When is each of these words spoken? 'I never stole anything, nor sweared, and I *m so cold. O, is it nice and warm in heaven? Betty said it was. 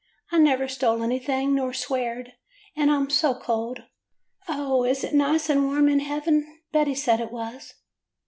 'I 0.31 0.39
never 0.39 0.67
stole 0.67 1.03
anything, 1.03 1.53
nor 1.53 1.73
sweared, 1.73 2.33
and 2.75 2.89
I 2.89 2.95
*m 2.95 3.11
so 3.11 3.35
cold. 3.39 3.83
O, 4.47 4.83
is 4.83 5.03
it 5.03 5.13
nice 5.13 5.47
and 5.47 5.65
warm 5.67 5.87
in 5.87 5.99
heaven? 5.99 6.59
Betty 6.71 6.95
said 6.95 7.19
it 7.19 7.31
was. 7.31 7.75